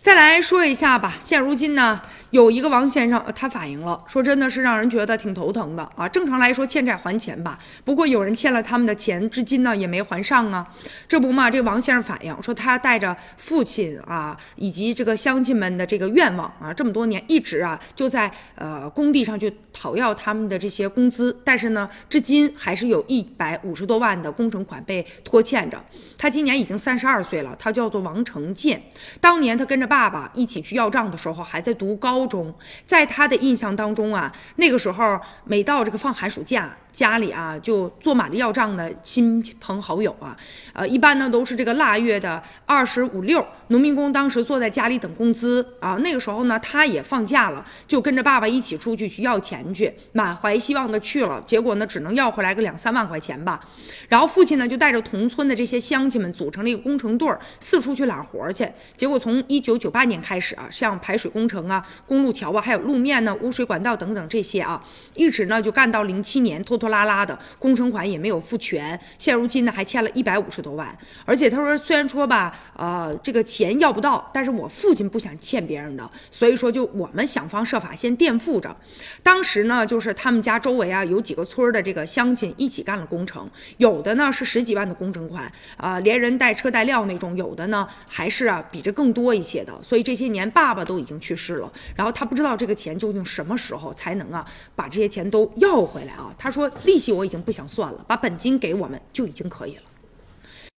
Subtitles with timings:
[0.00, 2.00] 再来说一下吧，现如今呢，
[2.30, 6.08] 有一个王先生，他反映了，说真的是让人觉得挺头疼的啊。
[6.08, 10.66] 正常来说，欠债还钱吧，不过有人欠了他们的钱，至今呢也没还上啊。
[11.08, 25.82] 这不嘛，这个王先生反映说，他带着父亲啊，以及这个乡亲们的这个愿望啊，这么多年一直啊就在呃工地上去讨要他们的这些工资，但是呢，至今还是有一百五十多万的工程款被拖欠着。
[26.16, 28.80] 他今年已经三十二岁了，他叫做王成建，
[29.20, 29.88] 当年他跟着。
[29.88, 32.52] 爸爸一起去要账的时候，还在读高高中。
[32.84, 36.76] 在他的印象当中啊，那个时候每到这个放寒暑假。
[36.90, 40.36] 家里啊，就坐满了要账的亲朋好友啊，
[40.72, 45.96] 呃，一般呢都是这个腊月的二十五六，农民工当时坐在家里等工资啊。
[46.02, 53.60] 那个时候呢，他也放假了，就跟着爸爸一起出去去要钱去，满怀希望的去了，结果呢，只能要回来个两三万块钱吧。
[54.08, 58.66] 然后父亲呢，就带着同村的这些乡亲们组成了一个工程队儿，四处去揽活去。
[58.96, 64.82] 结果从一九九八年开始啊，像排水工程啊、公路桥啊，还有路面呢、污水管道等等这些啊，
[65.14, 66.88] 一直呢就干到零七年，拖拖。
[66.88, 70.96] 拉拉的工程款也没有付全，现如今呢还欠了一百五十多万。
[71.26, 78.74] 而且他说，虽然说吧，呃，这个钱要不到，但是我父亲不想欠别人的，所以说就我们想方设法先垫付着。
[79.22, 89.78] 当时呢，就是他们家周围啊有几个村的这个乡亲一起干了工程，有的呢是十几万的工程款啊，连人带车带料那种，有的呢还是啊比这更多一些的。
[89.82, 96.32] 所以这些年爸爸都已经去世了，然后他不知道这个钱究竟什么时候才能啊把这些钱都要回来啊？
[96.38, 96.70] 他说。
[96.84, 99.82] 利息我已经不想算了，把本金给我们就已经可以了。